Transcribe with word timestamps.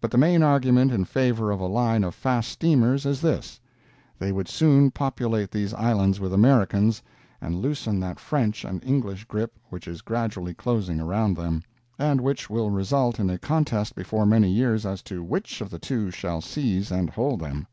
But 0.00 0.12
the 0.12 0.16
main 0.16 0.44
argument 0.44 0.92
in 0.92 1.04
favor 1.04 1.50
of 1.50 1.58
a 1.58 1.66
line 1.66 2.04
of 2.04 2.14
fast 2.14 2.50
steamers 2.50 3.04
is 3.04 3.20
this: 3.20 3.58
They 4.16 4.30
would 4.30 4.46
soon 4.46 4.92
populate 4.92 5.50
these 5.50 5.74
islands 5.74 6.20
with 6.20 6.32
Americans, 6.32 7.02
and 7.40 7.56
loosen 7.60 7.98
that 7.98 8.20
French 8.20 8.64
and 8.64 8.80
English 8.84 9.24
grip 9.24 9.58
which 9.68 9.88
is 9.88 10.02
gradually 10.02 10.54
closing 10.54 11.00
around 11.00 11.36
them, 11.36 11.64
and 11.98 12.20
which 12.20 12.48
will 12.48 12.70
result 12.70 13.18
in 13.18 13.28
a 13.28 13.38
contest 13.38 13.96
before 13.96 14.24
many 14.24 14.50
years 14.52 14.86
as 14.86 15.02
to 15.02 15.24
which 15.24 15.60
of 15.60 15.68
the 15.70 15.80
two 15.80 16.12
shall 16.12 16.40
seize 16.40 16.92
and 16.92 17.10
hold 17.10 17.40
them. 17.40 17.66